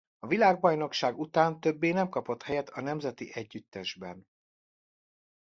A 0.19 0.27
világbajnokság 0.27 1.19
után 1.19 1.59
többé 1.59 1.91
nem 1.91 2.09
kapott 2.09 2.41
helyet 2.43 2.69
a 2.69 2.81
nemzeti 2.81 3.31
együttesben. 3.33 4.27